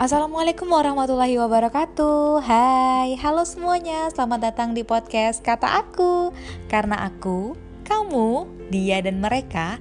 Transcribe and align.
Assalamualaikum 0.00 0.64
warahmatullahi 0.64 1.36
wabarakatuh. 1.36 2.40
Hai, 2.40 3.20
halo 3.20 3.44
semuanya. 3.44 4.08
Selamat 4.08 4.48
datang 4.48 4.72
di 4.72 4.80
podcast 4.80 5.44
Kata 5.44 5.76
Aku. 5.76 6.32
Karena 6.72 7.04
aku, 7.04 7.52
kamu, 7.84 8.48
dia 8.72 9.04
dan 9.04 9.20
mereka 9.20 9.76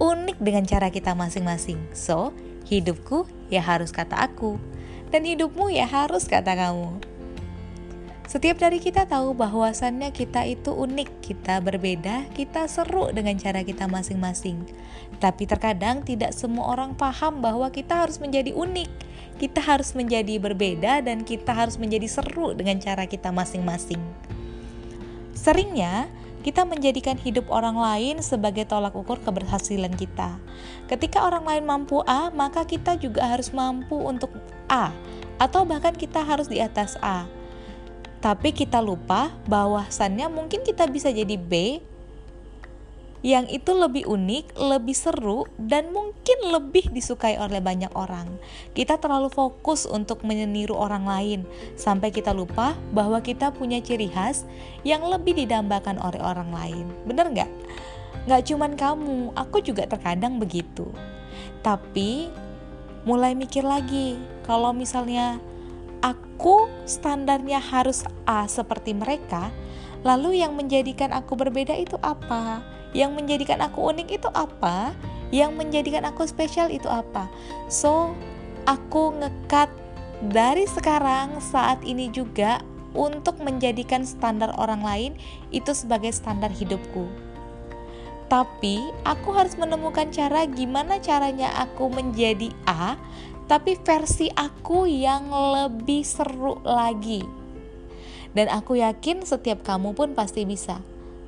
Unik 0.00 0.40
dengan 0.40 0.64
cara 0.64 0.88
kita 0.88 1.12
masing-masing. 1.12 1.76
So, 1.92 2.32
hidupku 2.72 3.28
ya 3.52 3.60
harus 3.60 3.92
kata 3.92 4.16
aku. 4.16 4.56
Dan 5.12 5.28
hidupmu 5.28 5.68
ya 5.68 5.84
harus 5.84 6.24
kata 6.24 6.56
kamu. 6.56 6.96
Setiap 8.30 8.62
dari 8.62 8.80
kita 8.80 9.04
tahu 9.04 9.36
bahwasannya 9.36 10.08
kita 10.14 10.48
itu 10.48 10.72
unik, 10.72 11.20
kita 11.20 11.60
berbeda, 11.60 12.32
kita 12.32 12.64
seru 12.64 13.12
dengan 13.12 13.36
cara 13.36 13.60
kita 13.60 13.90
masing-masing. 13.92 14.64
Tapi 15.20 15.44
terkadang 15.44 16.00
tidak 16.00 16.32
semua 16.32 16.72
orang 16.72 16.96
paham 16.96 17.44
bahwa 17.44 17.68
kita 17.68 18.06
harus 18.06 18.22
menjadi 18.22 18.56
unik, 18.56 19.09
kita 19.40 19.64
harus 19.64 19.96
menjadi 19.96 20.36
berbeda, 20.36 21.00
dan 21.00 21.24
kita 21.24 21.56
harus 21.56 21.80
menjadi 21.80 22.04
seru 22.04 22.52
dengan 22.52 22.76
cara 22.76 23.08
kita 23.08 23.32
masing-masing. 23.32 23.98
Seringnya, 25.32 26.12
kita 26.44 26.68
menjadikan 26.68 27.16
hidup 27.16 27.48
orang 27.48 27.80
lain 27.80 28.20
sebagai 28.20 28.68
tolak 28.68 28.92
ukur 28.92 29.16
keberhasilan 29.24 29.96
kita. 29.96 30.36
Ketika 30.92 31.24
orang 31.24 31.48
lain 31.48 31.64
mampu 31.64 32.04
A, 32.04 32.28
maka 32.28 32.68
kita 32.68 33.00
juga 33.00 33.24
harus 33.24 33.48
mampu 33.56 33.96
untuk 33.96 34.28
A, 34.68 34.92
atau 35.40 35.64
bahkan 35.64 35.96
kita 35.96 36.20
harus 36.20 36.44
di 36.44 36.60
atas 36.60 37.00
A 37.00 37.24
tapi 38.20 38.52
kita 38.52 38.84
lupa 38.84 39.32
bahwasannya 39.48 40.28
mungkin 40.28 40.60
kita 40.60 40.84
bisa 40.92 41.08
jadi 41.08 41.40
B 41.40 41.80
yang 43.20 43.44
itu 43.52 43.76
lebih 43.76 44.08
unik, 44.08 44.56
lebih 44.56 44.96
seru, 44.96 45.44
dan 45.60 45.92
mungkin 45.92 46.38
lebih 46.48 46.88
disukai 46.88 47.36
oleh 47.36 47.60
banyak 47.60 47.92
orang. 47.92 48.24
Kita 48.72 48.96
terlalu 48.96 49.28
fokus 49.28 49.84
untuk 49.84 50.24
meniru 50.24 50.72
orang 50.72 51.04
lain, 51.04 51.40
sampai 51.76 52.08
kita 52.08 52.32
lupa 52.32 52.72
bahwa 52.96 53.20
kita 53.20 53.52
punya 53.52 53.84
ciri 53.84 54.08
khas 54.08 54.48
yang 54.88 55.04
lebih 55.04 55.36
didambakan 55.36 56.00
oleh 56.00 56.20
orang 56.24 56.48
lain. 56.48 56.86
Bener 57.04 57.28
nggak? 57.28 57.50
Nggak 58.24 58.42
cuman 58.48 58.72
kamu, 58.76 59.18
aku 59.36 59.60
juga 59.60 59.84
terkadang 59.84 60.40
begitu. 60.40 60.88
Tapi 61.60 62.32
mulai 63.04 63.36
mikir 63.36 63.64
lagi, 63.64 64.16
kalau 64.48 64.72
misalnya 64.72 65.36
aku 66.00 66.68
standarnya 66.88 67.60
harus 67.60 68.04
A 68.24 68.48
seperti 68.48 68.96
mereka, 68.96 69.52
lalu 70.00 70.40
yang 70.40 70.56
menjadikan 70.56 71.12
aku 71.12 71.36
berbeda 71.36 71.76
itu 71.76 72.00
apa? 72.00 72.64
Yang 72.90 73.10
menjadikan 73.14 73.62
aku 73.62 73.90
unik 73.94 74.08
itu 74.20 74.28
apa? 74.34 74.94
Yang 75.30 75.52
menjadikan 75.54 76.02
aku 76.06 76.26
spesial 76.26 76.70
itu 76.74 76.90
apa? 76.90 77.30
So, 77.70 78.14
aku 78.66 79.14
ngekat 79.14 79.70
dari 80.20 80.66
sekarang 80.66 81.38
saat 81.38 81.80
ini 81.86 82.10
juga 82.10 82.60
untuk 82.92 83.38
menjadikan 83.38 84.02
standar 84.02 84.50
orang 84.58 84.82
lain 84.82 85.12
itu 85.54 85.70
sebagai 85.70 86.10
standar 86.10 86.50
hidupku. 86.50 87.06
Tapi 88.30 88.78
aku 89.02 89.34
harus 89.34 89.58
menemukan 89.58 90.06
cara 90.14 90.46
gimana 90.46 91.02
caranya 91.02 91.50
aku 91.58 91.90
menjadi 91.90 92.54
A 92.62 92.94
tapi 93.50 93.74
versi 93.74 94.30
aku 94.30 94.86
yang 94.86 95.26
lebih 95.34 96.06
seru 96.06 96.62
lagi. 96.62 97.26
Dan 98.30 98.46
aku 98.46 98.78
yakin 98.78 99.26
setiap 99.26 99.66
kamu 99.66 99.90
pun 99.98 100.14
pasti 100.14 100.46
bisa. 100.46 100.78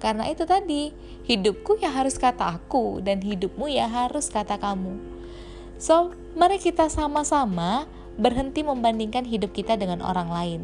Karena 0.02 0.26
itu 0.26 0.42
tadi, 0.42 0.90
hidupku 1.30 1.78
ya 1.78 1.94
harus 1.94 2.18
kata 2.18 2.58
aku 2.58 2.98
dan 2.98 3.22
hidupmu 3.22 3.70
ya 3.70 3.86
harus 3.86 4.26
kata 4.26 4.58
kamu. 4.58 4.98
So, 5.78 6.10
mari 6.34 6.58
kita 6.58 6.90
sama-sama 6.90 7.86
berhenti 8.18 8.60
membandingkan 8.66 9.24
hidup 9.24 9.54
kita 9.54 9.78
dengan 9.78 10.02
orang 10.02 10.28
lain. 10.28 10.60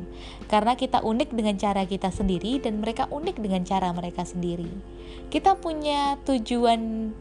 Karena 0.50 0.74
kita 0.74 1.00
unik 1.06 1.30
dengan 1.32 1.54
cara 1.54 1.86
kita 1.86 2.10
sendiri 2.10 2.58
dan 2.58 2.82
mereka 2.82 3.06
unik 3.08 3.38
dengan 3.38 3.62
cara 3.62 3.94
mereka 3.94 4.26
sendiri. 4.26 4.68
Kita 5.30 5.54
punya 5.56 6.18
tujuan 6.26 7.14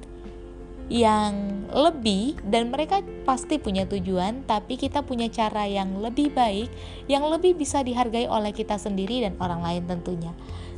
yang 0.87 1.67
lebih 1.67 2.39
dan 2.47 2.71
mereka 2.71 3.03
pasti 3.27 3.59
punya 3.59 3.83
tujuan 3.83 4.47
tapi 4.47 4.79
kita 4.79 5.03
punya 5.03 5.27
cara 5.27 5.67
yang 5.67 5.99
lebih 5.99 6.31
baik 6.31 6.71
yang 7.11 7.27
lebih 7.27 7.59
bisa 7.59 7.83
dihargai 7.83 8.23
oleh 8.31 8.55
kita 8.55 8.79
sendiri 8.79 9.19
dan 9.19 9.35
orang 9.43 9.59
lain 9.67 9.83
tentunya 9.83 10.31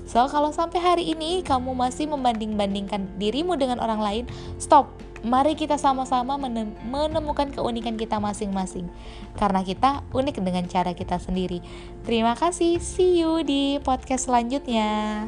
so 0.10 0.26
kalau 0.26 0.50
sampai 0.50 0.82
hari 0.82 1.04
ini 1.14 1.46
kamu 1.46 1.78
masih 1.78 2.10
membanding-bandingkan 2.10 3.06
dirimu 3.22 3.54
dengan 3.54 3.78
orang 3.78 4.02
lain 4.02 4.26
stop. 4.58 4.90
Mari 5.20 5.52
kita 5.52 5.76
sama-sama 5.76 6.40
menemukan 6.88 7.52
keunikan 7.52 8.00
kita 8.00 8.24
masing-masing. 8.24 8.88
Karena 9.36 9.68
kita 9.68 10.00
unik 10.16 10.40
dengan 10.40 10.64
cara 10.64 10.96
kita 10.96 11.20
sendiri. 11.20 11.60
Terima 12.08 12.40
kasih. 12.40 12.80
See 12.80 13.20
you 13.20 13.44
di 13.44 13.84
podcast 13.84 14.32
selanjutnya 14.32 15.28